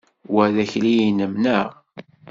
[0.33, 1.67] Wa d akli-inem, neɣ?